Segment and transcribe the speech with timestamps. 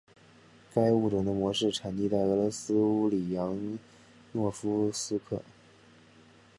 [0.73, 3.77] 该物种的模式产地在俄罗斯乌里扬
[4.31, 5.43] 诺夫斯克。